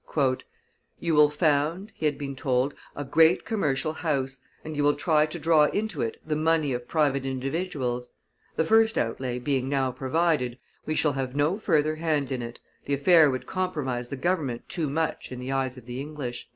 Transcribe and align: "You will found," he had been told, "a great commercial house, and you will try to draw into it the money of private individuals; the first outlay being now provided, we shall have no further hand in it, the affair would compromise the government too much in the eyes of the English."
"You 0.99 1.13
will 1.13 1.29
found," 1.29 1.91
he 1.93 2.07
had 2.07 2.17
been 2.17 2.35
told, 2.35 2.73
"a 2.95 3.03
great 3.03 3.45
commercial 3.45 3.93
house, 3.93 4.39
and 4.65 4.75
you 4.75 4.83
will 4.83 4.95
try 4.95 5.27
to 5.27 5.37
draw 5.37 5.65
into 5.65 6.01
it 6.01 6.17
the 6.25 6.35
money 6.35 6.73
of 6.73 6.87
private 6.87 7.23
individuals; 7.23 8.09
the 8.55 8.65
first 8.65 8.97
outlay 8.97 9.37
being 9.37 9.69
now 9.69 9.91
provided, 9.91 10.57
we 10.87 10.95
shall 10.95 11.13
have 11.13 11.35
no 11.35 11.59
further 11.59 11.97
hand 11.97 12.31
in 12.31 12.41
it, 12.41 12.59
the 12.85 12.95
affair 12.95 13.29
would 13.29 13.45
compromise 13.45 14.07
the 14.07 14.15
government 14.17 14.67
too 14.67 14.89
much 14.89 15.31
in 15.31 15.39
the 15.39 15.51
eyes 15.51 15.77
of 15.77 15.85
the 15.85 16.01
English." 16.01 16.49